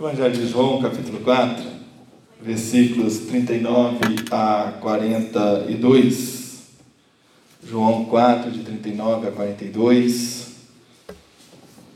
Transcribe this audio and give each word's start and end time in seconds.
Evangelho 0.00 0.32
de 0.32 0.48
João, 0.48 0.80
capítulo 0.80 1.20
4, 1.20 1.62
versículos 2.40 3.18
39 3.18 3.98
a 4.30 4.78
42. 4.80 6.62
João 7.62 8.06
4, 8.06 8.50
de 8.50 8.60
39 8.60 9.28
a 9.28 9.30
42. 9.30 10.54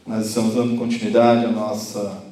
Nós 0.07 0.27
estamos 0.27 0.55
dando 0.55 0.77
continuidade 0.77 1.47
à 1.47 1.51
nossa 1.51 2.23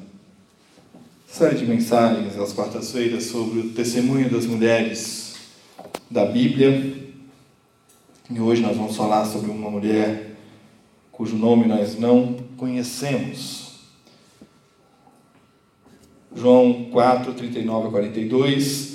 série 1.27 1.57
de 1.57 1.65
mensagens 1.65 2.39
às 2.39 2.53
quartas-feiras 2.53 3.25
sobre 3.25 3.61
o 3.61 3.71
testemunho 3.71 4.29
das 4.29 4.45
mulheres 4.45 5.37
da 6.11 6.27
Bíblia. 6.27 7.15
E 8.31 8.39
hoje 8.39 8.61
nós 8.61 8.77
vamos 8.77 8.95
falar 8.95 9.25
sobre 9.25 9.51
uma 9.51 9.71
mulher 9.71 10.37
cujo 11.11 11.35
nome 11.35 11.65
nós 11.65 11.99
não 11.99 12.37
conhecemos. 12.59 13.72
João 16.35 16.87
4, 16.91 17.35
39 17.35 17.89
a 17.89 17.91
42. 17.91 18.93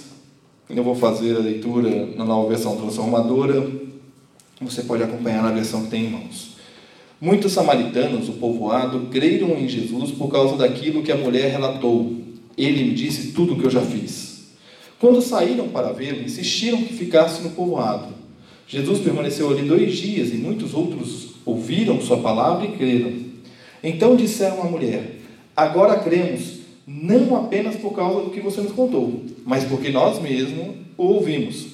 Eu 0.70 0.84
vou 0.84 0.96
fazer 0.96 1.36
a 1.36 1.40
leitura 1.40 2.08
na 2.16 2.26
nova 2.26 2.50
versão 2.50 2.76
transformadora. 2.76 3.70
Você 4.60 4.82
pode 4.82 5.04
acompanhar 5.04 5.44
na 5.44 5.52
versão 5.52 5.84
que 5.84 5.92
tem 5.92 6.06
em 6.06 6.10
mãos. 6.10 6.58
Muitos 7.22 7.52
samaritanos, 7.52 8.28
o 8.28 8.34
povoado, 8.34 9.08
creram 9.12 9.52
em 9.58 9.68
Jesus 9.68 10.12
por 10.12 10.30
causa 10.30 10.58
daquilo 10.58 11.04
que 11.04 11.12
a 11.12 11.18
mulher 11.18 11.52
relatou. 11.52 12.12
Ele 12.58 12.86
me 12.86 12.94
disse 12.96 13.32
tudo 13.32 13.54
o 13.54 13.60
que 13.60 13.66
eu 13.66 13.72
já 13.72 13.82
fiz. 13.82 14.48
Quando 15.00 15.22
saíram 15.22 15.70
para 15.70 15.94
vê-lo, 15.94 16.24
insistiram 16.24 16.82
que 16.84 16.94
ficasse 16.94 17.44
no 17.44 17.52
povoado. 17.52 18.08
Jesus 18.68 19.00
permaneceu 19.00 19.50
ali 19.52 19.62
dois 19.62 19.96
dias 19.96 20.34
e 20.34 20.38
muitos 20.38 20.74
outros 20.74 21.36
ouviram 21.46 22.02
sua 22.02 22.18
palavra 22.18 22.66
e 22.66 22.72
creram. 22.72 23.14
Então 23.84 24.16
disseram 24.16 24.62
à 24.62 24.66
mulher: 24.66 25.20
Agora 25.56 26.00
cremos 26.00 26.58
não 26.88 27.36
apenas 27.36 27.76
por 27.76 27.94
causa 27.94 28.22
do 28.22 28.30
que 28.30 28.40
você 28.40 28.62
nos 28.62 28.72
contou, 28.72 29.26
mas 29.46 29.66
porque 29.66 29.90
nós 29.90 30.22
mesmos 30.22 30.78
o 30.98 31.04
ouvimos. 31.04 31.68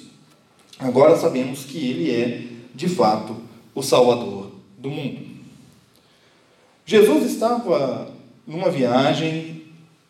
Agora 0.79 1.15
sabemos 1.15 1.65
que 1.65 1.77
ele 1.77 2.11
é, 2.11 2.41
de 2.73 2.89
fato, 2.89 3.35
o 3.75 3.83
Salvador 3.83 4.51
do 4.75 4.89
mundo. 4.89 5.19
Jesus 6.83 7.31
estava 7.31 8.11
numa 8.47 8.71
viagem 8.71 9.61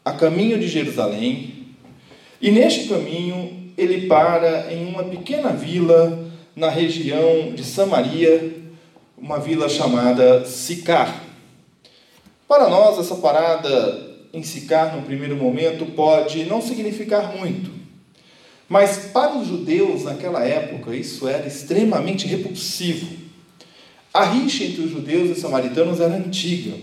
a 0.06 0.14
caminho 0.14 0.58
de 0.58 0.70
Jerusalém, 0.70 1.66
e 2.42 2.50
neste 2.50 2.88
caminho 2.88 3.72
ele 3.78 4.08
para 4.08 4.74
em 4.74 4.88
uma 4.88 5.04
pequena 5.04 5.50
vila 5.50 6.32
na 6.56 6.70
região 6.70 7.52
de 7.54 7.64
Samaria, 7.66 8.56
uma 9.18 9.38
vila 9.38 9.68
chamada 9.68 10.46
Sicar. 10.46 11.24
Para 12.48 12.70
nós, 12.70 13.00
essa 13.00 13.16
parada 13.16 14.13
em 14.34 14.42
Sicar, 14.42 14.96
no 14.96 15.04
primeiro 15.04 15.38
momento, 15.38 15.86
pode 15.86 16.44
não 16.46 16.60
significar 16.60 17.38
muito. 17.38 17.70
Mas 18.68 19.12
para 19.14 19.38
os 19.38 19.48
judeus 19.48 20.06
naquela 20.06 20.44
época, 20.44 20.96
isso 20.96 21.28
era 21.28 21.46
extremamente 21.46 22.26
repulsivo. 22.26 23.08
A 24.12 24.26
rixa 24.26 24.64
entre 24.64 24.82
os 24.82 24.90
judeus 24.90 25.30
e 25.30 25.32
os 25.34 25.38
samaritanos 25.38 26.00
era 26.00 26.16
antiga, 26.16 26.76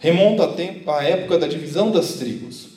remonta 0.00 0.52
à 0.88 1.04
época 1.04 1.38
da 1.38 1.46
divisão 1.46 1.92
das 1.92 2.14
tribos. 2.14 2.70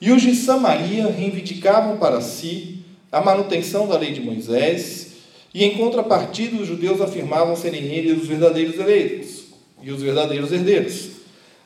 E 0.00 0.10
os 0.10 0.20
de 0.20 0.34
Samaria 0.34 1.06
reivindicavam 1.06 1.98
para 1.98 2.20
si 2.20 2.80
a 3.12 3.20
manutenção 3.20 3.86
da 3.86 3.96
lei 3.96 4.12
de 4.12 4.20
Moisés, 4.20 5.12
e 5.54 5.64
em 5.64 5.76
contrapartida 5.76 6.60
os 6.60 6.66
judeus 6.66 7.00
afirmavam 7.00 7.54
serem 7.54 7.84
eles 7.84 8.20
os 8.20 8.26
verdadeiros 8.26 8.80
eleitos 8.80 9.42
e 9.80 9.92
os 9.92 10.02
verdadeiros 10.02 10.50
herdeiros. 10.50 11.11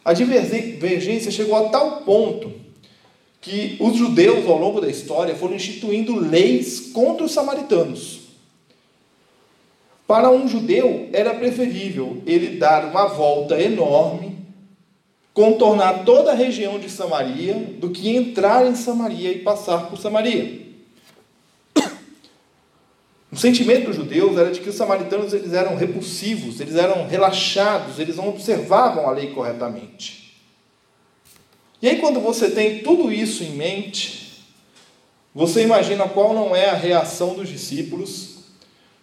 A 0.06 0.12
divergência 0.12 1.33
chegou 1.33 1.56
a 1.56 1.69
tal 1.69 2.03
ponto 2.03 2.53
que 3.41 3.77
os 3.81 3.97
judeus, 3.97 4.47
ao 4.47 4.56
longo 4.56 4.81
da 4.81 4.89
história, 4.89 5.34
foram 5.34 5.56
instituindo 5.56 6.15
leis 6.15 6.93
contra 6.93 7.25
os 7.25 7.33
samaritanos. 7.33 8.21
Para 10.06 10.31
um 10.31 10.47
judeu, 10.47 11.09
era 11.12 11.34
preferível 11.34 12.22
ele 12.25 12.56
dar 12.56 12.84
uma 12.84 13.06
volta 13.06 13.61
enorme, 13.61 14.39
contornar 15.34 16.05
toda 16.05 16.31
a 16.31 16.37
região 16.37 16.78
de 16.78 16.88
Samaria, 16.88 17.55
do 17.81 17.91
que 17.91 18.09
entrar 18.09 18.65
em 18.65 18.77
Samaria 18.77 19.33
e 19.33 19.41
passar 19.41 19.91
por 19.91 19.99
Samaria. 19.99 20.66
O 23.36 23.38
sentimento 23.38 23.88
dos 23.88 23.97
judeus 23.97 24.38
era 24.38 24.50
de 24.50 24.60
que 24.60 24.70
os 24.70 24.76
samaritanos 24.76 25.34
eles 25.34 25.52
eram 25.52 25.76
repulsivos, 25.76 26.58
eles 26.58 26.74
eram 26.74 27.06
relaxados, 27.06 27.98
eles 27.98 28.16
não 28.16 28.30
observavam 28.30 29.06
a 29.06 29.12
lei 29.12 29.26
corretamente. 29.32 30.41
E 31.82 31.86
aí, 31.86 31.98
quando 31.98 32.19
você 32.19 32.50
tem 32.50 32.78
tudo 32.78 33.12
isso 33.12 33.44
em 33.44 33.50
mente, 33.50 34.42
você 35.34 35.64
imagina 35.64 36.08
qual 36.08 36.32
não 36.32 36.56
é 36.56 36.70
a 36.70 36.75
reação 36.75 37.34
dos 37.34 37.50
discípulos 37.50 38.36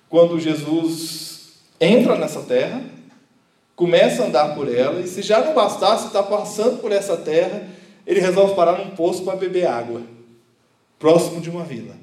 quando 0.09 0.39
Jesus 0.39 1.51
entra 1.79 2.17
nessa 2.17 2.41
terra, 2.41 2.81
começa 3.75 4.23
a 4.23 4.25
andar 4.25 4.55
por 4.55 4.67
ela, 4.67 4.99
e 4.99 5.07
se 5.07 5.21
já 5.21 5.45
não 5.45 5.53
bastasse 5.53 6.07
estar 6.07 6.23
passando 6.23 6.81
por 6.81 6.91
essa 6.91 7.15
terra, 7.15 7.67
ele 8.03 8.19
resolve 8.19 8.55
parar 8.55 8.79
num 8.79 8.95
poço 8.95 9.23
para 9.23 9.35
beber 9.35 9.67
água, 9.67 10.01
próximo 10.97 11.39
de 11.39 11.51
uma 11.51 11.63
vila. 11.63 12.02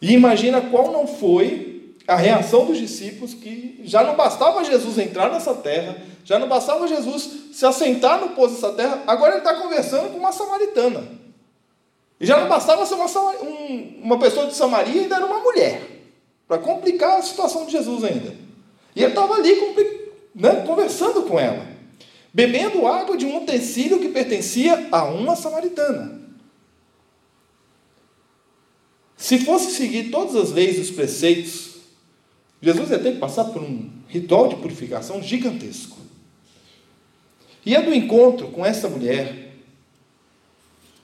E 0.00 0.12
imagina 0.12 0.60
qual 0.60 0.90
não 0.90 1.06
foi 1.06 1.94
a 2.06 2.16
reação 2.16 2.64
dos 2.64 2.78
discípulos 2.78 3.34
que 3.34 3.80
já 3.84 4.02
não 4.02 4.16
bastava 4.16 4.64
Jesus 4.64 4.98
entrar 4.98 5.30
nessa 5.30 5.54
terra, 5.54 5.96
já 6.24 6.38
não 6.38 6.48
bastava 6.48 6.88
Jesus 6.88 7.30
se 7.52 7.64
assentar 7.64 8.20
no 8.20 8.30
poço 8.30 8.54
dessa 8.54 8.72
terra, 8.72 9.02
agora 9.06 9.32
ele 9.32 9.38
está 9.38 9.54
conversando 9.54 10.10
com 10.10 10.18
uma 10.18 10.32
samaritana. 10.32 11.04
E 12.20 12.26
já 12.26 12.38
não 12.38 12.48
bastava 12.48 12.84
ser 12.84 12.94
uma, 12.94 13.06
um, 13.42 14.00
uma 14.02 14.18
pessoa 14.18 14.46
de 14.46 14.54
Samaria, 14.54 15.02
ainda 15.02 15.16
era 15.16 15.26
uma 15.26 15.38
mulher, 15.38 15.80
para 16.46 16.58
complicar 16.58 17.18
a 17.18 17.22
situação 17.22 17.64
de 17.64 17.72
Jesus 17.72 18.04
ainda. 18.04 18.34
E 18.94 19.02
ele 19.02 19.12
estava 19.12 19.34
ali 19.34 19.54
né, 20.34 20.64
conversando 20.66 21.22
com 21.22 21.38
ela, 21.38 21.64
bebendo 22.32 22.86
água 22.86 23.16
de 23.16 23.24
um 23.24 23.38
utensílio 23.38 24.00
que 24.00 24.08
pertencia 24.08 24.88
a 24.90 25.04
uma 25.04 25.34
samaritana. 25.34 26.20
Se 29.20 29.38
fosse 29.40 29.72
seguir 29.72 30.04
todas 30.04 30.34
as 30.34 30.50
leis 30.50 30.78
e 30.78 30.80
os 30.80 30.90
preceitos, 30.90 31.72
Jesus 32.62 32.90
ia 32.90 32.98
ter 32.98 33.12
que 33.12 33.18
passar 33.18 33.44
por 33.44 33.60
um 33.60 33.90
ritual 34.08 34.48
de 34.48 34.56
purificação 34.56 35.22
gigantesco. 35.22 35.98
E 37.64 37.76
é 37.76 37.82
do 37.82 37.94
encontro 37.94 38.48
com 38.48 38.64
essa 38.64 38.88
mulher, 38.88 39.52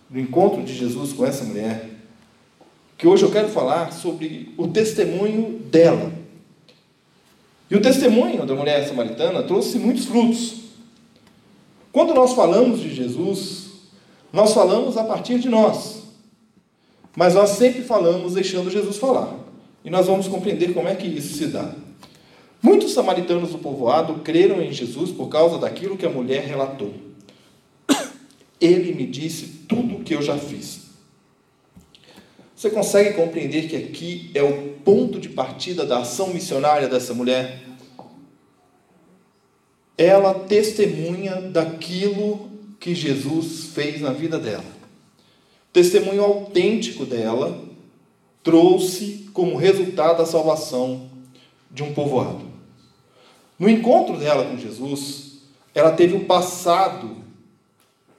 do 0.09 0.19
encontro 0.19 0.65
de 0.65 0.75
Jesus 0.75 1.13
com 1.13 1.27
essa 1.27 1.45
mulher, 1.45 1.91
que 2.97 3.07
hoje 3.07 3.23
eu 3.23 3.31
quero 3.31 3.51
falar 3.51 3.93
sobre 3.93 4.55
o 4.57 4.67
testemunho 4.67 5.59
dela. 5.71 6.11
E 7.71 7.77
o 7.77 7.83
testemunho 7.83 8.47
da 8.47 8.55
mulher 8.55 8.89
samaritana 8.89 9.43
trouxe 9.43 9.79
muitos 9.79 10.07
frutos. 10.07 10.63
Quando 11.93 12.15
nós 12.15 12.33
falamos 12.33 12.81
de 12.81 12.95
Jesus, 12.95 13.73
nós 14.33 14.55
falamos 14.55 14.97
a 14.97 15.05
partir 15.05 15.39
de 15.39 15.51
nós. 15.51 15.96
Mas 17.17 17.35
nós 17.35 17.51
sempre 17.51 17.83
falamos 17.83 18.35
deixando 18.35 18.71
Jesus 18.71 18.99
falar. 18.99 19.35
E 19.83 19.89
nós 19.89 20.07
vamos 20.07 20.29
compreender 20.29 20.75
como 20.75 20.87
é 20.87 20.95
que 20.95 21.07
isso 21.07 21.39
se 21.39 21.47
dá. 21.47 21.75
Muitos 22.63 22.93
samaritanos 22.93 23.53
do 23.53 23.59
povoado 23.59 24.21
creram 24.21 24.61
em 24.61 24.71
Jesus 24.71 25.11
por 25.11 25.29
causa 25.29 25.59
daquilo 25.59 25.97
que 25.97 26.05
a 26.05 26.11
mulher 26.11 26.45
relatou. 26.45 26.93
Ele 28.61 28.93
me 28.93 29.07
disse 29.07 29.65
tudo 29.67 29.97
o 29.97 30.05
que 30.05 30.15
eu 30.15 30.21
já 30.21 30.37
fiz. 30.37 30.87
Você 32.55 32.69
consegue 32.71 33.15
compreender 33.15 33.69
que 33.69 33.77
aqui 33.77 34.31
é 34.35 34.43
o 34.43 34.75
ponto 34.85 35.19
de 35.19 35.29
partida 35.29 35.87
da 35.87 36.01
ação 36.01 36.35
missionária 36.35 36.89
dessa 36.89 37.15
mulher? 37.15 37.63
Ela 39.97 40.35
testemunha 40.35 41.37
daquilo 41.41 42.51
que 42.79 42.95
Jesus 42.95 43.71
fez 43.75 44.01
na 44.01 44.13
vida 44.13 44.39
dela 44.39 44.76
testemunho 45.77 46.25
autêntico 46.25 47.05
dela 47.05 47.63
trouxe 48.43 49.29
como 49.35 49.57
resultado 49.57 50.23
a 50.23 50.27
salvação 50.27 51.11
de 51.71 51.83
um 51.83 51.93
povoado. 51.93 52.47
No 53.59 53.69
encontro 53.69 54.17
dela 54.17 54.47
com 54.47 54.57
Jesus, 54.57 55.43
ela 55.75 55.93
teve 55.93 56.17
o 56.17 56.25
passado 56.25 57.19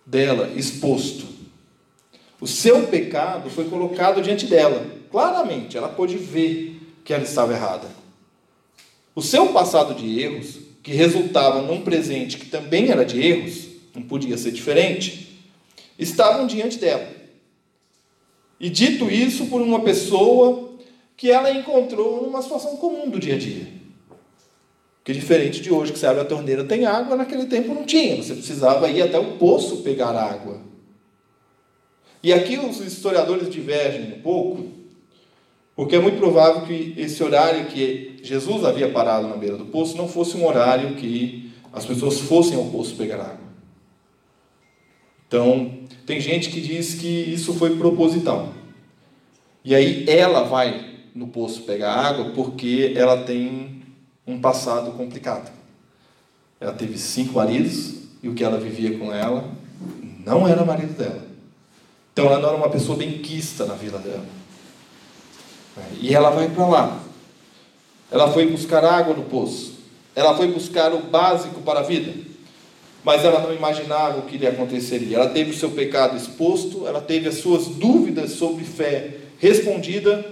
dela 0.06 0.52
exposto. 0.56 1.26
O 2.40 2.46
seu 2.46 2.86
pecado 2.86 3.50
foi 3.50 3.66
colocado 3.66 4.22
diante 4.22 4.46
dela, 4.46 4.86
claramente, 5.10 5.76
ela 5.76 5.90
pôde 5.90 6.16
ver 6.16 6.80
que 7.04 7.12
ela 7.12 7.24
estava 7.24 7.54
errada. 7.54 7.88
O 9.16 9.22
seu 9.24 9.48
passado 9.48 9.96
de 9.96 10.22
erros, 10.22 10.60
que 10.84 10.92
resultava 10.92 11.64
num 11.64 11.82
presente 11.82 12.38
que 12.38 12.46
também 12.46 12.92
era 12.92 13.04
de 13.04 13.20
erros, 13.20 13.66
não 13.96 14.04
podia 14.04 14.38
ser 14.38 14.52
diferente, 14.52 15.42
estavam 15.98 16.46
diante 16.46 16.78
dela. 16.78 17.17
E 18.60 18.70
dito 18.70 19.10
isso 19.10 19.48
por 19.48 19.62
uma 19.62 19.82
pessoa 19.82 20.72
que 21.16 21.32
ela 21.32 21.52
encontrou 21.52 22.24
numa 22.24 22.42
situação 22.42 22.78
comum 22.78 23.10
do 23.10 23.20
dia 23.20 23.36
a 23.36 23.38
dia. 23.38 23.68
Que 25.04 25.14
diferente 25.14 25.62
de 25.62 25.72
hoje, 25.72 25.94
que 25.94 26.00
você 26.00 26.06
abre 26.06 26.22
a 26.22 26.26
torneira 26.26 26.66
tem 26.66 26.86
água, 26.86 27.16
naquele 27.16 27.46
tempo 27.46 27.74
não 27.74 27.86
tinha. 27.86 28.22
Você 28.22 28.34
precisava 28.34 28.90
ir 28.90 29.02
até 29.02 29.18
o 29.18 29.38
poço 29.38 29.78
pegar 29.78 30.10
água. 30.10 30.60
E 32.22 32.34
aqui 32.34 32.58
os 32.58 32.80
historiadores 32.82 33.50
divergem 33.50 34.18
um 34.18 34.22
pouco, 34.22 34.66
porque 35.76 35.96
é 35.96 36.00
muito 36.00 36.18
provável 36.18 36.64
que 36.64 36.94
esse 36.98 37.24
horário 37.24 37.68
que 37.68 38.18
Jesus 38.22 38.66
havia 38.66 38.92
parado 38.92 39.28
na 39.28 39.38
beira 39.38 39.56
do 39.56 39.66
poço 39.66 39.96
não 39.96 40.10
fosse 40.10 40.36
um 40.36 40.46
horário 40.46 40.96
que 40.96 41.52
as 41.72 41.86
pessoas 41.86 42.20
fossem 42.20 42.58
ao 42.58 42.66
poço 42.66 42.96
pegar 42.96 43.22
água. 43.22 43.47
Então, 45.28 45.72
tem 46.06 46.22
gente 46.22 46.50
que 46.50 46.62
diz 46.62 46.94
que 46.94 47.08
isso 47.08 47.54
foi 47.54 47.76
proposital. 47.78 48.54
E 49.64 49.76
aí 49.76 50.06
ela 50.08 50.44
vai 50.44 50.96
no 51.14 51.28
poço 51.28 51.64
pegar 51.64 51.94
água 51.94 52.32
porque 52.34 52.94
ela 52.96 53.24
tem 53.24 53.82
um 54.26 54.40
passado 54.40 54.92
complicado. 54.92 55.52
Ela 56.60 56.72
teve 56.72 56.98
cinco 56.98 57.34
maridos 57.34 57.96
e 58.24 58.30
o 58.30 58.34
que 58.34 58.44
ela 58.44 58.58
vivia 58.58 58.98
com 58.98 59.14
ela 59.14 59.50
não 60.26 60.48
era 60.48 60.64
marido 60.64 60.98
dela. 60.98 61.26
Então 62.14 62.26
ela 62.26 62.40
não 62.40 62.50
era 62.50 62.58
uma 62.58 62.70
pessoa 62.70 62.98
bem 62.98 63.20
quista 63.20 63.66
na 63.66 63.76
vida 63.76 63.98
dela. 63.98 64.26
E 66.00 66.14
ela 66.14 66.30
vai 66.30 66.50
para 66.50 66.68
lá. 66.68 67.04
Ela 68.10 68.32
foi 68.32 68.50
buscar 68.50 68.84
água 68.84 69.14
no 69.14 69.24
poço. 69.24 69.74
Ela 70.16 70.36
foi 70.36 70.48
buscar 70.52 70.94
o 70.94 71.04
básico 71.04 71.62
para 71.62 71.82
a 71.82 71.84
vida. 71.84 72.14
Mas 73.08 73.24
ela 73.24 73.40
não 73.40 73.54
imaginava 73.54 74.20
o 74.20 74.24
que 74.24 74.38
lhe 74.38 74.46
aconteceria. 74.46 75.16
Ela 75.16 75.30
teve 75.30 75.52
o 75.52 75.58
seu 75.58 75.70
pecado 75.70 76.18
exposto, 76.18 76.86
ela 76.86 77.00
teve 77.00 77.30
as 77.30 77.36
suas 77.36 77.68
dúvidas 77.68 78.32
sobre 78.32 78.66
fé 78.66 79.12
respondida 79.40 80.26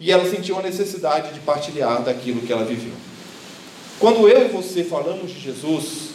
e 0.00 0.10
ela 0.10 0.28
sentiu 0.28 0.58
a 0.58 0.62
necessidade 0.62 1.32
de 1.32 1.38
partilhar 1.38 2.02
daquilo 2.02 2.40
que 2.40 2.52
ela 2.52 2.64
viveu. 2.64 2.94
Quando 4.00 4.28
eu 4.28 4.44
e 4.44 4.48
você 4.48 4.82
falamos 4.82 5.30
de 5.30 5.38
Jesus, 5.38 6.08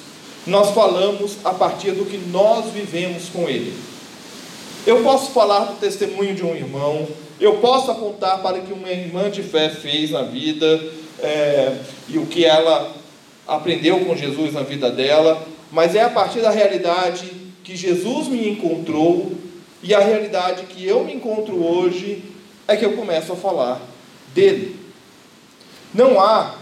nós 0.45 0.71
falamos 0.71 1.38
a 1.45 1.53
partir 1.53 1.92
do 1.92 2.03
que 2.03 2.18
nós 2.18 2.74
vivemos 2.74 3.30
com 3.30 3.48
Ele. 3.48 3.74
Eu 4.86 5.01
posso 5.01 5.31
falar 5.31 5.63
do 5.63 5.80
testemunho 5.80 6.36
de 6.36 6.44
um 6.44 6.53
irmão, 6.53 7.07
eu 7.39 7.59
posso 7.59 7.89
apontar 7.89 8.41
para 8.41 8.57
o 8.57 8.63
que 8.63 8.74
uma 8.74 8.91
irmã 8.91 9.31
de 9.31 9.41
fé 9.41 9.69
fez 9.69 10.12
na 10.12 10.24
vida 10.24 10.91
é, 11.21 11.77
e 12.09 12.18
o 12.18 12.25
que 12.25 12.44
ela 12.44 12.94
aprendeu 13.48 14.01
com 14.01 14.13
Jesus 14.13 14.51
na 14.51 14.62
vida 14.62 14.91
dela, 14.91 15.55
mas 15.71 15.95
é 15.95 16.03
a 16.03 16.09
partir 16.09 16.41
da 16.41 16.50
realidade 16.50 17.31
que 17.63 17.75
Jesus 17.75 18.27
me 18.27 18.50
encontrou 18.50 19.33
e 19.81 19.94
a 19.94 20.00
realidade 20.00 20.65
que 20.65 20.85
eu 20.85 21.03
me 21.03 21.13
encontro 21.13 21.63
hoje 21.63 22.23
é 22.67 22.75
que 22.75 22.85
eu 22.85 22.95
começo 22.95 23.33
a 23.33 23.35
falar 23.35 23.81
dele. 24.33 24.79
Não 25.94 26.19
há 26.19 26.56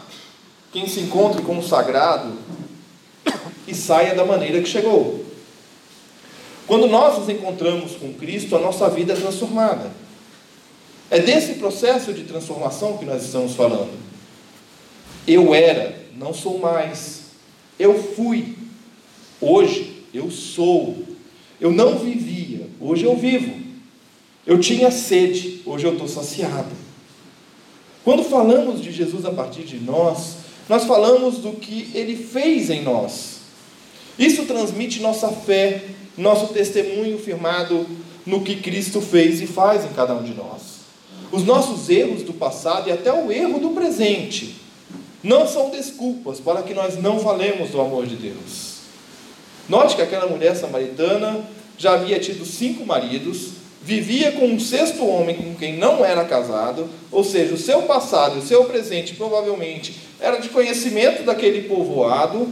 quem 0.71 0.87
se 0.87 0.99
encontre 0.99 1.41
com 1.41 1.57
o 1.57 1.63
sagrado 1.63 2.37
e 3.67 3.73
saia 3.73 4.13
da 4.13 4.25
maneira 4.25 4.61
que 4.61 4.67
chegou. 4.67 5.23
Quando 6.65 6.87
nós 6.87 7.17
nos 7.19 7.29
encontramos 7.29 7.95
com 7.95 8.13
Cristo, 8.13 8.55
a 8.55 8.59
nossa 8.59 8.89
vida 8.89 9.13
é 9.13 9.15
transformada. 9.15 9.91
É 11.09 11.19
desse 11.19 11.55
processo 11.55 12.13
de 12.13 12.23
transformação 12.23 12.97
que 12.97 13.05
nós 13.05 13.23
estamos 13.23 13.53
falando. 13.53 13.91
Eu 15.27 15.53
era, 15.53 15.95
não 16.15 16.33
sou 16.33 16.57
mais. 16.59 17.23
Eu 17.77 18.01
fui. 18.01 18.57
Hoje 19.45 20.05
eu 20.13 20.31
sou. 20.31 20.95
Eu 21.59 21.71
não 21.71 21.97
vivia, 21.97 22.67
hoje 22.79 23.03
eu 23.03 23.15
vivo. 23.15 23.53
Eu 24.45 24.59
tinha 24.59 24.89
sede, 24.89 25.61
hoje 25.65 25.85
eu 25.85 25.93
estou 25.93 26.07
saciado. 26.07 26.71
Quando 28.03 28.23
falamos 28.23 28.81
de 28.81 28.91
Jesus 28.91 29.25
a 29.25 29.31
partir 29.31 29.63
de 29.63 29.79
nós, 29.79 30.35
nós 30.69 30.85
falamos 30.85 31.39
do 31.39 31.53
que 31.53 31.89
ele 31.93 32.15
fez 32.15 32.69
em 32.69 32.81
nós. 32.83 33.39
Isso 34.17 34.45
transmite 34.45 35.01
nossa 35.01 35.29
fé, 35.29 35.83
nosso 36.17 36.53
testemunho 36.53 37.17
firmado 37.17 37.85
no 38.25 38.41
que 38.41 38.57
Cristo 38.57 39.01
fez 39.01 39.41
e 39.41 39.47
faz 39.47 39.83
em 39.83 39.93
cada 39.93 40.13
um 40.13 40.23
de 40.23 40.33
nós. 40.33 40.83
Os 41.31 41.43
nossos 41.43 41.89
erros 41.89 42.23
do 42.23 42.33
passado 42.33 42.87
e 42.87 42.91
até 42.91 43.11
o 43.11 43.31
erro 43.31 43.59
do 43.59 43.69
presente 43.71 44.55
não 45.21 45.47
são 45.47 45.69
desculpas 45.69 46.39
para 46.39 46.61
que 46.61 46.73
nós 46.73 47.01
não 47.01 47.19
falemos 47.19 47.71
do 47.71 47.81
amor 47.81 48.05
de 48.05 48.15
Deus. 48.15 48.72
Note 49.67 49.95
que 49.95 50.01
aquela 50.01 50.27
mulher 50.27 50.55
samaritana 50.55 51.41
já 51.77 51.93
havia 51.93 52.19
tido 52.19 52.45
cinco 52.45 52.85
maridos, 52.85 53.51
vivia 53.81 54.31
com 54.33 54.45
um 54.47 54.59
sexto 54.59 55.05
homem 55.05 55.35
com 55.35 55.55
quem 55.55 55.77
não 55.77 56.03
era 56.03 56.23
casado, 56.25 56.89
ou 57.11 57.23
seja, 57.23 57.53
o 57.53 57.57
seu 57.57 57.83
passado 57.83 58.35
e 58.35 58.39
o 58.39 58.45
seu 58.45 58.65
presente 58.65 59.15
provavelmente 59.15 59.95
era 60.19 60.37
de 60.37 60.49
conhecimento 60.49 61.23
daquele 61.23 61.67
povoado, 61.67 62.49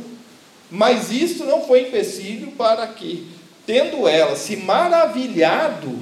mas 0.69 1.11
isso 1.11 1.45
não 1.45 1.61
foi 1.61 1.81
empecilho 1.81 2.51
para 2.51 2.87
que, 2.87 3.27
tendo 3.65 4.07
ela 4.07 4.35
se 4.35 4.55
maravilhado, 4.55 5.99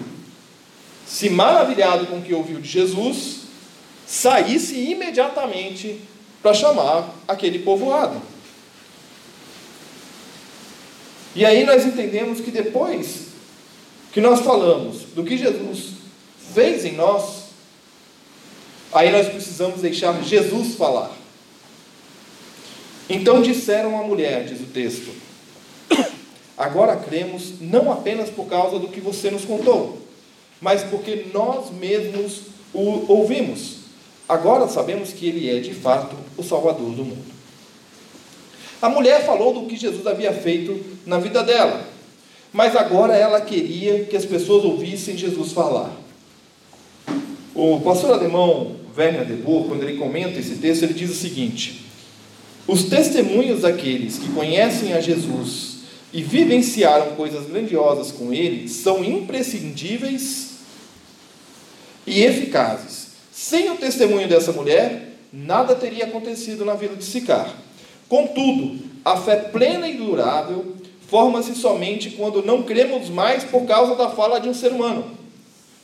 se 1.05 1.29
maravilhado 1.29 2.05
com 2.07 2.17
o 2.17 2.21
que 2.21 2.33
ouviu 2.33 2.59
de 2.59 2.69
Jesus, 2.69 3.41
saísse 4.05 4.75
imediatamente 4.79 5.99
para 6.41 6.53
chamar 6.53 7.15
aquele 7.27 7.59
povoado. 7.59 8.21
E 11.39 11.45
aí 11.45 11.65
nós 11.65 11.85
entendemos 11.85 12.41
que 12.41 12.51
depois 12.51 13.27
que 14.11 14.19
nós 14.19 14.41
falamos 14.41 15.03
do 15.15 15.23
que 15.23 15.37
Jesus 15.37 15.91
fez 16.53 16.83
em 16.83 16.97
nós, 16.97 17.43
aí 18.91 19.09
nós 19.09 19.29
precisamos 19.29 19.79
deixar 19.79 20.21
Jesus 20.21 20.75
falar. 20.75 21.09
Então 23.09 23.41
disseram 23.41 23.97
à 23.97 24.03
mulher, 24.03 24.47
diz 24.47 24.59
o 24.59 24.65
texto: 24.65 25.11
Agora 26.57 26.97
cremos 26.97 27.53
não 27.61 27.89
apenas 27.89 28.29
por 28.29 28.47
causa 28.47 28.77
do 28.77 28.89
que 28.89 28.99
você 28.99 29.31
nos 29.31 29.45
contou, 29.45 29.97
mas 30.59 30.83
porque 30.83 31.27
nós 31.33 31.71
mesmos 31.71 32.41
o 32.73 33.09
ouvimos. 33.09 33.77
Agora 34.27 34.67
sabemos 34.67 35.13
que 35.13 35.29
ele 35.29 35.49
é 35.49 35.61
de 35.61 35.73
fato 35.73 36.17
o 36.35 36.43
Salvador 36.43 36.89
do 36.89 37.05
mundo. 37.05 37.39
A 38.81 38.87
mulher 38.87 39.25
falou 39.25 39.53
do 39.53 39.67
que 39.67 39.75
Jesus 39.75 40.07
havia 40.07 40.31
feito 40.31 40.98
na 41.09 41.17
vida 41.17 41.43
dela. 41.43 41.83
Mas 42.53 42.75
agora 42.75 43.15
ela 43.15 43.41
queria 43.41 44.05
que 44.05 44.15
as 44.15 44.25
pessoas 44.25 44.63
ouvissem 44.63 45.17
Jesus 45.17 45.51
falar. 45.51 45.91
O 47.53 47.81
pastor 47.81 48.13
alemão 48.13 48.75
Werner 48.95 49.25
de 49.25 49.33
Boer, 49.33 49.65
quando 49.65 49.83
ele 49.83 49.97
comenta 49.97 50.39
esse 50.39 50.55
texto, 50.55 50.83
ele 50.83 50.93
diz 50.93 51.09
o 51.09 51.15
seguinte: 51.15 51.85
Os 52.67 52.85
testemunhos 52.85 53.61
daqueles 53.61 54.17
que 54.17 54.29
conhecem 54.29 54.93
a 54.93 55.01
Jesus 55.01 55.79
e 56.13 56.23
vivenciaram 56.23 57.15
coisas 57.15 57.47
grandiosas 57.47 58.11
com 58.11 58.33
ele 58.33 58.67
são 58.69 59.03
imprescindíveis 59.03 60.51
e 62.05 62.23
eficazes. 62.23 63.09
Sem 63.31 63.71
o 63.71 63.77
testemunho 63.77 64.27
dessa 64.27 64.51
mulher, 64.51 65.13
nada 65.31 65.75
teria 65.75 66.05
acontecido 66.05 66.65
na 66.65 66.73
vila 66.73 66.95
de 66.95 67.03
Sicar. 67.03 67.55
Contudo, 68.07 68.79
a 69.05 69.17
fé 69.17 69.35
plena 69.35 69.87
e 69.87 69.97
durável 69.97 70.78
forma-se 71.09 71.55
somente 71.55 72.11
quando 72.11 72.43
não 72.43 72.63
cremos 72.63 73.09
mais 73.09 73.43
por 73.43 73.65
causa 73.65 73.95
da 73.95 74.09
fala 74.09 74.39
de 74.39 74.47
um 74.47 74.53
ser 74.53 74.71
humano, 74.71 75.05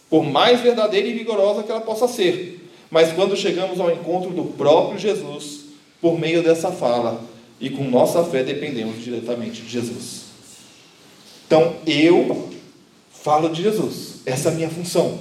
por 0.09 0.23
mais 0.23 0.61
verdadeira 0.61 1.07
e 1.07 1.13
vigorosa 1.13 1.63
que 1.63 1.71
ela 1.71 1.81
possa 1.81 2.07
ser, 2.07 2.69
mas 2.91 3.11
quando 3.13 3.35
chegamos 3.35 3.79
ao 3.79 3.91
encontro 3.91 4.29
do 4.29 4.45
próprio 4.45 4.99
Jesus, 4.99 5.65
por 5.99 6.19
meio 6.19 6.43
dessa 6.43 6.71
fala, 6.71 7.21
e 7.59 7.69
com 7.69 7.83
nossa 7.85 8.23
fé 8.23 8.43
dependemos 8.43 9.03
diretamente 9.03 9.61
de 9.61 9.69
Jesus. 9.69 10.25
Então, 11.47 11.75
eu 11.87 12.49
falo 13.11 13.49
de 13.49 13.63
Jesus, 13.63 14.21
essa 14.25 14.49
é 14.49 14.51
a 14.51 14.55
minha 14.55 14.69
função. 14.69 15.19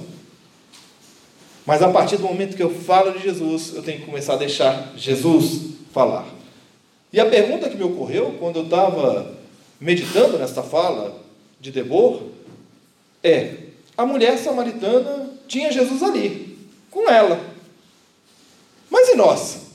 Mas 1.65 1.81
a 1.81 1.89
partir 1.89 2.17
do 2.17 2.23
momento 2.23 2.55
que 2.55 2.61
eu 2.61 2.69
falo 2.69 3.11
de 3.11 3.23
Jesus, 3.23 3.73
eu 3.75 3.81
tenho 3.81 3.99
que 3.99 4.05
começar 4.05 4.33
a 4.33 4.37
deixar 4.37 4.93
Jesus 4.95 5.61
falar. 5.91 6.27
E 7.11 7.19
a 7.19 7.25
pergunta 7.25 7.69
que 7.69 7.77
me 7.77 7.83
ocorreu 7.83 8.35
quando 8.39 8.57
eu 8.57 8.63
estava 8.65 9.34
meditando 9.79 10.37
nesta 10.37 10.63
fala 10.63 11.21
de 11.59 11.71
Debor, 11.71 12.23
é: 13.23 13.55
a 13.97 14.05
mulher 14.05 14.37
samaritana 14.37 15.31
tinha 15.47 15.71
Jesus 15.71 16.03
ali, 16.03 16.57
com 16.91 17.09
ela. 17.09 17.39
Mas 18.89 19.09
e 19.09 19.15
nós? 19.15 19.65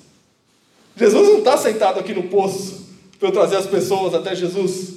Jesus 0.96 1.28
não 1.28 1.38
está 1.38 1.56
sentado 1.56 1.98
aqui 1.98 2.12
no 2.12 2.24
poço 2.24 2.86
para 3.18 3.28
eu 3.28 3.32
trazer 3.32 3.56
as 3.56 3.66
pessoas 3.66 4.14
até 4.14 4.34
Jesus. 4.34 4.94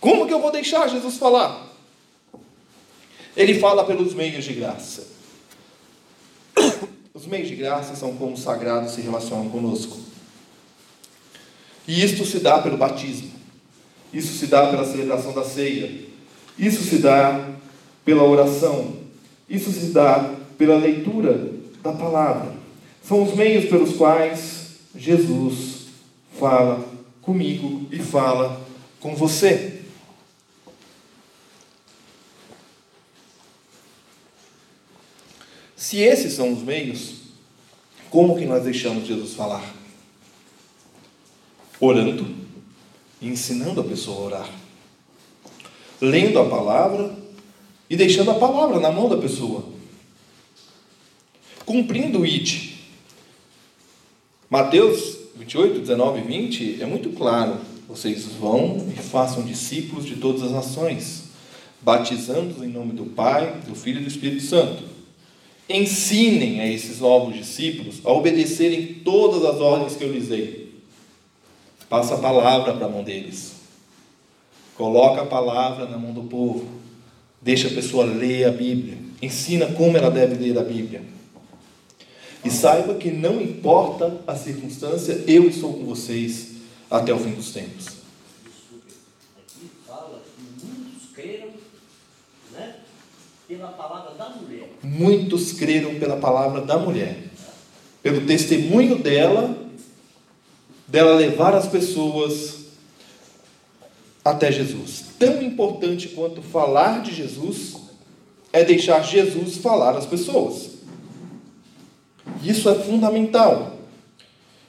Como 0.00 0.26
que 0.26 0.32
eu 0.32 0.40
vou 0.40 0.50
deixar 0.50 0.88
Jesus 0.88 1.16
falar? 1.16 1.66
Ele 3.36 3.58
fala 3.58 3.84
pelos 3.84 4.14
meios 4.14 4.44
de 4.44 4.52
graça. 4.52 5.06
Os 7.14 7.26
meios 7.26 7.48
de 7.48 7.56
graça 7.56 7.96
são 7.96 8.16
como 8.16 8.34
os 8.34 8.40
sagrados 8.40 8.92
se 8.92 9.00
relacionam 9.00 9.48
conosco. 9.48 9.96
E 11.86 12.04
isto 12.04 12.24
se 12.24 12.38
dá 12.38 12.58
pelo 12.60 12.76
batismo. 12.76 13.37
Isso 14.12 14.32
se 14.38 14.46
dá 14.46 14.68
pela 14.68 14.84
celebração 14.84 15.32
da 15.32 15.44
ceia. 15.44 16.06
Isso 16.58 16.82
se 16.82 16.98
dá 16.98 17.50
pela 18.04 18.24
oração. 18.24 18.96
Isso 19.48 19.70
se 19.70 19.86
dá 19.86 20.34
pela 20.56 20.76
leitura 20.76 21.52
da 21.82 21.92
palavra. 21.92 22.54
São 23.02 23.22
os 23.22 23.34
meios 23.34 23.66
pelos 23.66 23.96
quais 23.96 24.78
Jesus 24.94 25.86
fala 26.38 26.84
comigo 27.22 27.86
e 27.90 27.98
fala 27.98 28.60
com 29.00 29.14
você. 29.14 29.82
Se 35.76 35.98
esses 35.98 36.32
são 36.32 36.52
os 36.52 36.62
meios, 36.62 37.14
como 38.10 38.36
que 38.36 38.44
nós 38.44 38.64
deixamos 38.64 39.06
Jesus 39.06 39.34
falar? 39.34 39.64
Orando 41.80 42.47
ensinando 43.20 43.80
a 43.80 43.84
pessoa 43.84 44.16
a 44.16 44.24
orar. 44.24 44.50
Lendo 46.00 46.38
a 46.38 46.48
palavra 46.48 47.14
e 47.90 47.96
deixando 47.96 48.30
a 48.30 48.34
palavra 48.34 48.78
na 48.78 48.90
mão 48.90 49.08
da 49.08 49.16
pessoa. 49.16 49.64
Cumprindo 51.64 52.20
o 52.20 52.24
IT. 52.24 52.78
Mateus 54.48 55.18
28, 55.36 55.80
19 55.80 56.20
e 56.20 56.22
20 56.22 56.82
é 56.82 56.86
muito 56.86 57.10
claro. 57.10 57.58
Vocês 57.88 58.24
vão 58.26 58.86
e 58.94 59.00
façam 59.00 59.42
discípulos 59.42 60.04
de 60.04 60.16
todas 60.16 60.42
as 60.42 60.50
nações, 60.50 61.24
batizando-os 61.80 62.62
em 62.62 62.68
nome 62.68 62.92
do 62.92 63.06
Pai, 63.06 63.60
do 63.66 63.74
Filho 63.74 64.00
e 64.00 64.02
do 64.02 64.08
Espírito 64.08 64.42
Santo. 64.42 64.82
Ensinem 65.68 66.60
a 66.60 66.66
esses 66.66 67.00
novos 67.00 67.34
discípulos 67.36 68.00
a 68.04 68.12
obedecerem 68.12 68.94
todas 69.04 69.44
as 69.44 69.60
ordens 69.60 69.96
que 69.96 70.04
eu 70.04 70.12
lhes 70.12 70.28
dei. 70.28 70.67
Passa 71.88 72.14
a 72.14 72.18
palavra 72.18 72.74
para 72.74 72.86
a 72.86 72.88
mão 72.88 73.02
deles. 73.02 73.52
Coloca 74.76 75.22
a 75.22 75.26
palavra 75.26 75.86
na 75.86 75.96
mão 75.96 76.12
do 76.12 76.24
povo. 76.24 76.68
Deixa 77.40 77.68
a 77.68 77.72
pessoa 77.72 78.04
ler 78.04 78.44
a 78.44 78.50
Bíblia. 78.50 78.98
Ensina 79.22 79.66
como 79.72 79.96
ela 79.96 80.10
deve 80.10 80.34
ler 80.34 80.58
a 80.58 80.62
Bíblia. 80.62 81.02
E 82.44 82.50
saiba 82.50 82.94
que 82.94 83.10
não 83.10 83.40
importa 83.40 84.20
a 84.26 84.36
circunstância, 84.36 85.24
eu 85.26 85.48
estou 85.48 85.72
com 85.72 85.84
vocês 85.84 86.52
até 86.90 87.12
o 87.12 87.18
fim 87.18 87.32
dos 87.32 87.52
tempos. 87.52 87.86
Aqui 89.36 89.68
fala 89.86 90.20
que 90.36 90.66
muitos 90.66 91.08
creram 91.14 91.48
né, 92.52 92.76
pela 93.48 93.68
palavra 93.68 94.14
da 94.14 94.28
mulher. 94.30 94.72
Muitos 94.82 95.52
creram 95.52 95.98
pela 95.98 96.16
palavra 96.16 96.60
da 96.60 96.78
mulher, 96.78 97.24
pelo 98.02 98.24
testemunho 98.26 98.96
dela, 98.98 99.67
dela 100.88 101.14
levar 101.14 101.54
as 101.54 101.66
pessoas 101.66 102.56
até 104.24 104.50
Jesus. 104.50 105.04
Tão 105.18 105.42
importante 105.42 106.08
quanto 106.08 106.42
falar 106.42 107.02
de 107.02 107.14
Jesus 107.14 107.76
é 108.52 108.64
deixar 108.64 109.02
Jesus 109.02 109.58
falar 109.58 109.96
às 109.96 110.06
pessoas. 110.06 110.70
Isso 112.42 112.68
é 112.68 112.74
fundamental. 112.74 113.76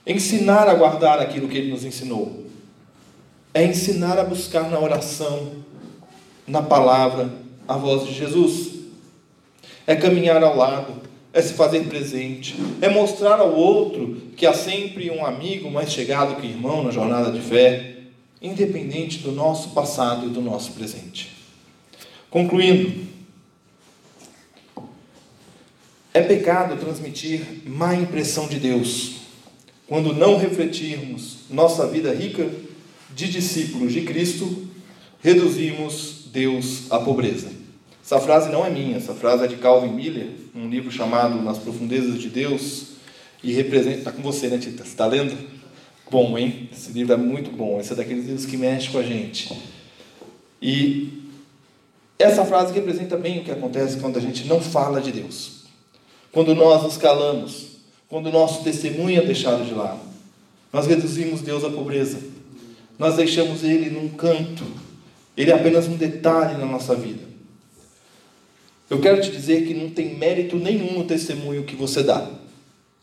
Ensinar 0.05 0.67
a 0.67 0.73
guardar 0.73 1.19
aquilo 1.19 1.47
que 1.47 1.57
ele 1.57 1.71
nos 1.71 1.85
ensinou. 1.85 2.45
É 3.53 3.63
ensinar 3.63 4.19
a 4.19 4.23
buscar 4.23 4.69
na 4.69 4.79
oração, 4.79 5.53
na 6.47 6.61
palavra, 6.61 7.29
a 7.67 7.77
voz 7.77 8.05
de 8.05 8.13
Jesus. 8.13 8.79
É 9.87 9.95
caminhar 9.95 10.43
ao 10.43 10.55
lado, 10.55 10.93
é 11.31 11.41
se 11.41 11.53
fazer 11.53 11.83
presente, 11.85 12.55
é 12.81 12.89
mostrar 12.89 13.39
ao 13.39 13.53
outro 13.53 14.17
que 14.35 14.45
há 14.45 14.53
sempre 14.53 15.11
um 15.11 15.25
amigo 15.25 15.69
mais 15.69 15.91
chegado 15.91 16.39
que 16.41 16.47
irmão 16.47 16.83
na 16.83 16.91
jornada 16.91 17.31
de 17.31 17.39
fé, 17.39 17.97
independente 18.41 19.19
do 19.19 19.31
nosso 19.31 19.69
passado 19.69 20.25
e 20.27 20.29
do 20.29 20.41
nosso 20.41 20.71
presente. 20.71 21.31
Concluindo, 22.29 23.07
é 26.13 26.21
pecado 26.21 26.77
transmitir 26.77 27.41
má 27.65 27.93
impressão 27.93 28.47
de 28.47 28.59
Deus 28.59 29.19
quando 29.89 30.13
não 30.13 30.37
refletirmos 30.37 31.39
nossa 31.49 31.87
vida 31.87 32.13
rica 32.13 32.47
de 33.15 33.27
discípulos 33.27 33.91
de 33.91 34.01
Cristo, 34.01 34.67
reduzimos 35.19 36.25
Deus 36.31 36.91
à 36.91 36.99
pobreza. 36.99 37.58
Essa 38.09 38.19
frase 38.19 38.49
não 38.49 38.65
é 38.65 38.71
minha, 38.71 38.97
essa 38.97 39.13
frase 39.13 39.43
é 39.43 39.47
de 39.47 39.57
Calvin 39.57 39.91
Miller, 39.91 40.29
um 40.55 40.67
livro 40.67 40.89
chamado 40.89 41.39
Nas 41.43 41.59
Profundezas 41.59 42.19
de 42.19 42.27
Deus, 42.27 42.93
e 43.43 43.53
representa. 43.53 43.99
Está 43.99 44.11
com 44.11 44.23
você, 44.23 44.47
né, 44.47 44.57
Tita? 44.57 44.83
Você 44.83 44.89
está 44.89 45.05
lendo? 45.05 45.37
Bom, 46.09 46.35
hein? 46.35 46.67
Esse 46.73 46.91
livro 46.91 47.13
é 47.13 47.17
muito 47.17 47.51
bom. 47.51 47.79
Esse 47.79 47.93
é 47.93 47.95
daqueles 47.95 48.25
livros 48.25 48.47
que 48.47 48.57
mexe 48.57 48.89
com 48.89 48.97
a 48.97 49.03
gente. 49.03 49.55
E 50.59 51.21
essa 52.17 52.43
frase 52.43 52.73
representa 52.73 53.15
bem 53.15 53.41
o 53.41 53.43
que 53.43 53.51
acontece 53.51 53.99
quando 53.99 54.17
a 54.17 54.21
gente 54.21 54.47
não 54.47 54.59
fala 54.59 54.99
de 54.99 55.11
Deus 55.11 55.59
quando 56.31 56.53
nós 56.53 56.83
nos 56.83 56.97
calamos, 56.97 57.77
quando 58.07 58.27
o 58.27 58.31
nosso 58.31 58.63
testemunho 58.63 59.21
é 59.21 59.25
deixado 59.25 59.65
de 59.65 59.73
lado. 59.73 59.99
Nós 60.71 60.85
reduzimos 60.85 61.41
Deus 61.41 61.63
à 61.63 61.69
pobreza. 61.69 62.19
Nós 62.97 63.15
deixamos 63.15 63.63
Ele 63.63 63.89
num 63.89 64.09
canto. 64.09 64.63
Ele 65.35 65.51
é 65.51 65.53
apenas 65.53 65.87
um 65.87 65.95
detalhe 65.95 66.57
na 66.57 66.65
nossa 66.65 66.95
vida. 66.95 67.28
Eu 68.89 68.99
quero 68.99 69.21
te 69.21 69.31
dizer 69.31 69.67
que 69.67 69.73
não 69.73 69.89
tem 69.89 70.15
mérito 70.15 70.55
nenhum 70.55 70.93
no 70.93 71.03
testemunho 71.03 71.63
que 71.63 71.75
você 71.75 72.01
dá, 72.01 72.29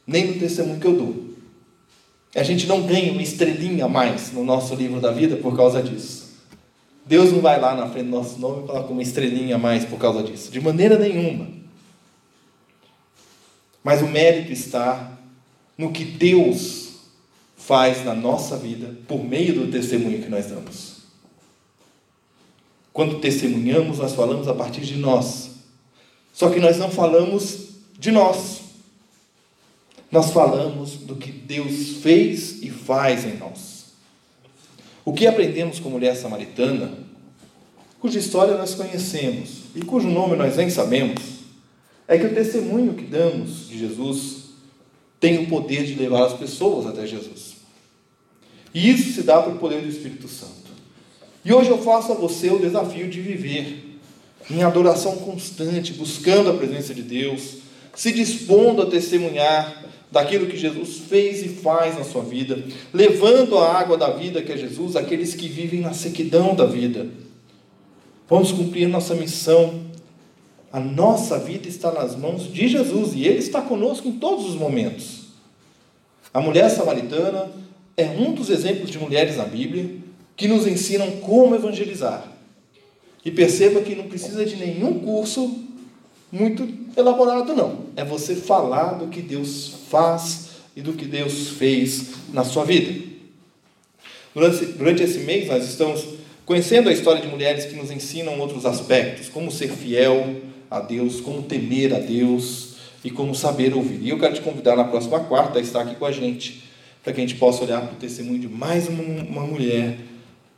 nem 0.07 0.27
no 0.27 0.39
testemunho 0.39 0.81
que 0.81 0.87
eu 0.87 0.97
dou. 0.97 1.27
A 2.35 2.43
gente 2.43 2.67
não 2.67 2.83
ganha 2.83 3.13
uma 3.13 3.23
estrelinha 3.23 3.85
a 3.85 3.89
mais 3.89 4.33
no 4.33 4.45
nosso 4.45 4.75
livro 4.75 5.01
da 5.01 5.11
vida 5.11 5.37
por 5.37 5.57
causa 5.57 5.83
disso. 5.83 6.27
Deus 7.07 7.33
não 7.33 7.41
vai 7.41 7.61
lá 7.61 7.75
na 7.75 7.89
frente 7.89 8.07
do 8.07 8.11
nosso 8.11 8.39
nome 8.39 8.65
e 8.65 8.67
coloca 8.67 8.93
uma 8.93 9.03
estrelinha 9.03 9.55
a 9.55 9.59
mais 9.59 9.85
por 9.85 9.99
causa 9.99 10.23
disso. 10.23 10.51
De 10.51 10.61
maneira 10.61 10.99
nenhuma. 10.99 11.49
Mas 13.83 14.03
o 14.03 14.09
mérito 14.09 14.53
está 14.53 15.17
no 15.79 15.93
que 15.93 16.05
Deus 16.05 16.87
faz 17.57 18.05
na 18.05 18.15
nossa 18.15 18.57
vida 18.57 18.97
por 19.07 19.23
meio 19.25 19.55
do 19.55 19.71
testemunho 19.71 20.21
que 20.21 20.29
nós 20.29 20.47
damos. 20.47 20.97
Quando 22.93 23.21
testemunhamos, 23.21 23.99
nós 23.99 24.13
falamos 24.15 24.49
a 24.49 24.55
partir 24.55 24.81
de 24.81 24.97
nós. 24.97 25.46
Só 26.37 26.51
que 26.51 26.61
nós 26.61 26.77
não 26.77 26.91
falamos 26.91 27.71
de 27.99 28.13
nós. 28.13 28.61
Nós 30.13 30.33
falamos 30.33 30.91
do 30.91 31.17
que 31.17 31.33
Deus 31.33 32.03
fez 32.03 32.63
e 32.63 32.69
faz 32.69 33.25
em 33.25 33.39
nós. 33.39 33.87
O 35.03 35.15
que 35.15 35.27
aprendemos 35.27 35.81
com 35.81 35.89
a 35.89 35.93
mulher 35.93 36.15
samaritana, 36.15 36.93
cuja 37.99 38.19
história 38.19 38.55
nós 38.59 38.75
conhecemos 38.75 39.63
e 39.75 39.81
cujo 39.81 40.09
nome 40.09 40.37
nós 40.37 40.59
nem 40.59 40.69
sabemos, 40.69 41.23
é 42.07 42.19
que 42.19 42.27
o 42.27 42.35
testemunho 42.35 42.93
que 42.93 43.07
damos 43.07 43.67
de 43.67 43.79
Jesus 43.79 44.51
tem 45.19 45.43
o 45.43 45.49
poder 45.49 45.87
de 45.87 45.95
levar 45.95 46.27
as 46.27 46.35
pessoas 46.35 46.85
até 46.85 47.07
Jesus. 47.07 47.57
E 48.75 48.91
isso 48.91 49.11
se 49.15 49.23
dá 49.23 49.41
pelo 49.41 49.59
poder 49.59 49.81
do 49.81 49.89
Espírito 49.89 50.29
Santo. 50.29 50.53
E 51.43 51.51
hoje 51.51 51.71
eu 51.71 51.79
faço 51.79 52.13
a 52.13 52.15
você 52.15 52.51
o 52.51 52.59
desafio 52.59 53.09
de 53.09 53.23
viver 53.23 53.86
em 54.51 54.63
adoração 54.63 55.17
constante, 55.17 55.93
buscando 55.93 56.51
a 56.51 56.55
presença 56.55 56.95
de 56.95 57.03
Deus, 57.03 57.59
se 57.95 58.13
dispondo 58.13 58.83
a 58.83 58.87
testemunhar 58.87 59.85
daquilo 60.11 60.47
que 60.47 60.57
Jesus 60.57 60.99
fez 61.09 61.45
e 61.45 61.49
faz 61.49 61.99
na 61.99 62.05
sua 62.05 62.23
vida, 62.23 62.63
levando 62.93 63.59
a 63.59 63.73
água 63.73 63.97
da 63.97 64.11
vida 64.11 64.43
que 64.43 64.53
é 64.53 64.57
Jesus 64.57 64.97
àqueles 64.97 65.35
que 65.35 65.49
vivem 65.49 65.81
na 65.81 65.93
sequidão 65.93 66.55
da 66.55 66.65
vida. 66.65 67.07
Vamos 68.29 68.53
cumprir 68.53 68.89
nossa 68.89 69.15
missão 69.15 69.87
a 70.77 70.81
nossa 70.81 71.39
vida 71.39 71.67
está 71.69 71.91
nas 71.91 72.15
mãos 72.15 72.53
de 72.53 72.69
Jesus 72.69 73.15
e 73.15 73.25
Ele 73.25 73.39
está 73.39 73.63
conosco 73.63 74.09
em 74.09 74.19
todos 74.19 74.45
os 74.45 74.55
momentos. 74.55 75.21
A 76.35 76.39
mulher 76.39 76.69
samaritana 76.69 77.51
é 77.97 78.05
um 78.05 78.35
dos 78.35 78.51
exemplos 78.51 78.91
de 78.91 78.99
mulheres 78.99 79.39
na 79.39 79.45
Bíblia 79.45 79.97
que 80.37 80.47
nos 80.47 80.67
ensinam 80.67 81.13
como 81.23 81.55
evangelizar. 81.55 82.31
E 83.27 83.31
perceba 83.33 83.81
que 83.81 83.97
não 83.97 84.05
precisa 84.05 84.47
de 84.47 84.55
nenhum 84.55 85.01
curso 85.01 85.53
muito 86.31 86.69
elaborado, 86.97 87.57
não. 87.57 87.87
É 87.97 88.05
você 88.05 88.37
falar 88.37 88.93
do 88.93 89.09
que 89.09 89.21
Deus 89.21 89.75
faz 89.91 90.51
e 90.77 90.81
do 90.81 90.93
que 90.93 91.05
Deus 91.05 91.49
fez 91.49 92.11
na 92.33 92.45
sua 92.45 92.65
vida. 92.65 93.03
Durante, 94.33 94.67
durante 94.67 95.03
esse 95.03 95.19
mês, 95.19 95.49
nós 95.49 95.65
estamos 95.65 96.07
conhecendo 96.45 96.89
a 96.89 96.93
história 96.93 97.21
de 97.21 97.27
mulheres 97.27 97.65
que 97.65 97.75
nos 97.75 97.91
ensinam 97.91 98.39
outros 98.39 98.65
aspectos, 98.65 99.29
como 99.29 99.51
ser 99.51 99.73
fiel, 99.73 100.37
a 100.71 100.79
Deus, 100.79 101.21
como 101.21 101.43
temer 101.43 101.93
a 101.95 101.99
Deus 101.99 102.77
e 103.03 103.11
como 103.11 103.35
saber 103.35 103.75
ouvir. 103.75 104.03
E 104.03 104.11
eu 104.11 104.21
quero 104.21 104.35
te 104.35 104.41
convidar 104.41 104.77
na 104.77 104.85
próxima 104.85 105.19
quarta 105.19 105.59
a 105.59 105.63
estar 105.63 105.81
aqui 105.81 105.97
com 105.97 106.07
a 106.07 106.13
gente, 106.13 106.63
para 107.03 107.13
que 107.13 107.21
a 107.21 107.27
gente 107.27 107.41
possa 107.41 107.65
olhar 107.65 107.81
para 107.81 107.95
o 107.95 107.97
testemunho 107.97 108.39
de 108.39 108.49
mais 108.49 108.87
uma, 108.87 109.03
uma 109.03 109.43
mulher 109.45 109.97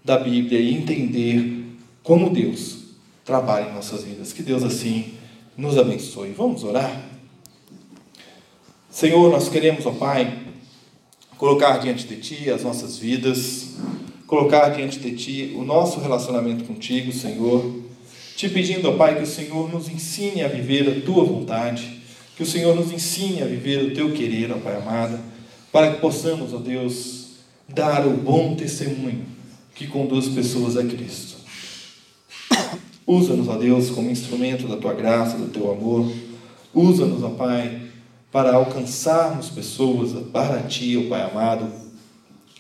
da 0.05 0.19
Bíblia 0.19 0.61
e 0.61 0.75
entender 0.75 1.68
como 2.09 2.31
Deus 2.31 2.79
trabalha 3.23 3.69
em 3.69 3.75
nossas 3.75 4.03
vidas. 4.03 4.33
Que 4.33 4.43
Deus 4.43 4.63
assim 4.63 5.13
nos 5.55 5.77
abençoe. 5.77 6.31
Vamos 6.31 6.65
orar? 6.65 7.05
Senhor, 8.91 9.31
nós 9.31 9.51
queremos, 9.51 9.85
ó 9.85 9.91
Pai, 9.91 10.39
colocar 11.37 11.77
diante 11.77 12.07
de 12.07 12.17
Ti 12.17 12.49
as 12.49 12.63
nossas 12.63 12.97
vidas, 12.97 13.75
colocar 14.27 14.71
diante 14.71 14.99
de 14.99 15.15
Ti 15.17 15.55
o 15.55 15.63
nosso 15.63 16.01
relacionamento 16.01 16.65
contigo, 16.65 17.13
Senhor, 17.13 17.83
te 18.35 18.49
pedindo, 18.49 18.89
ó 18.89 18.97
Pai, 18.97 19.17
que 19.17 19.25
o 19.25 19.27
Senhor 19.27 19.71
nos 19.71 19.91
ensine 19.91 20.43
a 20.43 20.49
viver 20.49 20.89
a 20.89 21.05
Tua 21.05 21.25
vontade, 21.25 22.01
que 22.35 22.43
o 22.43 22.47
Senhor 22.47 22.75
nos 22.75 22.91
ensine 22.91 23.43
a 23.43 23.47
viver 23.47 23.85
o 23.85 23.95
Teu 23.95 24.15
querer, 24.15 24.51
ó 24.51 24.57
Pai 24.57 24.77
amado, 24.77 25.21
para 25.71 25.93
que 25.93 26.01
possamos, 26.01 26.55
ó 26.55 26.57
Deus, 26.57 27.33
dar 27.69 28.07
o 28.07 28.13
bom 28.13 28.57
testemunho 28.57 29.27
que 29.75 29.87
conduz 29.87 30.27
pessoas 30.29 30.75
a 30.75 30.83
Cristo. 30.83 31.38
Usa-nos, 33.09 33.49
ó 33.49 33.57
Deus, 33.57 33.89
como 33.89 34.11
instrumento 34.11 34.69
da 34.69 34.77
Tua 34.77 34.93
graça, 34.93 35.39
do 35.39 35.47
Teu 35.47 35.73
amor. 35.73 36.13
Usa-nos, 36.75 37.23
ó 37.23 37.31
Pai, 37.31 37.81
para 38.31 38.55
alcançarmos 38.55 39.49
pessoas 39.49 40.13
para 40.31 40.61
Ti, 40.65 40.95
ó 40.99 41.09
Pai 41.09 41.23
amado, 41.23 41.73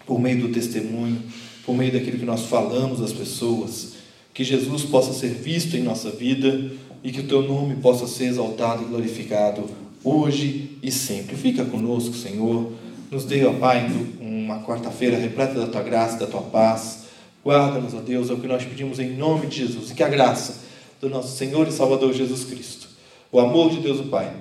por 0.06 0.18
meio 0.18 0.40
do 0.40 0.48
testemunho, 0.48 1.22
por 1.66 1.76
meio 1.76 1.92
daquilo 1.92 2.18
que 2.18 2.24
nós 2.24 2.46
falamos 2.46 3.02
às 3.02 3.12
pessoas, 3.12 3.96
que 4.32 4.42
Jesus 4.42 4.84
possa 4.84 5.12
ser 5.12 5.34
visto 5.34 5.76
em 5.76 5.82
nossa 5.82 6.08
vida 6.08 6.70
e 7.04 7.12
que 7.12 7.20
o 7.20 7.26
Teu 7.28 7.42
nome 7.42 7.76
possa 7.76 8.06
ser 8.06 8.24
exaltado 8.24 8.84
e 8.84 8.86
glorificado 8.86 9.64
hoje 10.02 10.78
e 10.82 10.90
sempre. 10.90 11.36
Fica 11.36 11.62
conosco, 11.66 12.14
Senhor. 12.14 12.72
Nos 13.10 13.26
dê, 13.26 13.44
ó 13.44 13.52
Pai, 13.52 13.86
uma 14.18 14.62
quarta-feira 14.62 15.18
repleta 15.18 15.60
da 15.60 15.66
Tua 15.66 15.82
graça 15.82 16.18
da 16.18 16.26
Tua 16.26 16.40
paz. 16.40 17.07
Guarda-nos, 17.44 17.94
ó 17.94 18.00
Deus, 18.00 18.30
é 18.30 18.32
o 18.32 18.38
que 18.38 18.46
nós 18.46 18.64
pedimos 18.64 18.98
em 18.98 19.16
nome 19.16 19.46
de 19.46 19.58
Jesus. 19.58 19.90
E 19.90 19.94
que 19.94 20.02
a 20.02 20.08
graça 20.08 20.60
do 21.00 21.08
nosso 21.08 21.36
Senhor 21.36 21.66
e 21.68 21.72
Salvador 21.72 22.12
Jesus 22.12 22.44
Cristo, 22.44 22.88
o 23.30 23.40
amor 23.40 23.70
de 23.70 23.80
Deus 23.80 24.00
o 24.00 24.04
Pai 24.04 24.32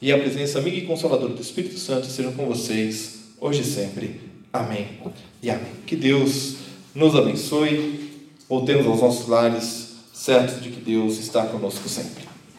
e 0.00 0.12
a 0.12 0.18
presença 0.18 0.58
amiga 0.58 0.76
e 0.76 0.86
consoladora 0.86 1.32
do 1.32 1.40
Espírito 1.40 1.78
Santo 1.78 2.06
sejam 2.06 2.32
com 2.32 2.46
vocês, 2.46 3.20
hoje 3.40 3.62
e 3.62 3.64
sempre. 3.64 4.20
Amém 4.52 4.86
e 5.42 5.50
amém. 5.50 5.72
Que 5.86 5.96
Deus 5.96 6.56
nos 6.94 7.16
abençoe. 7.16 8.10
Voltemos 8.48 8.86
aos 8.86 9.00
nossos 9.00 9.28
lares, 9.28 9.94
certos 10.12 10.62
de 10.62 10.68
que 10.70 10.80
Deus 10.80 11.18
está 11.18 11.46
conosco 11.46 11.88
sempre. 11.88 12.23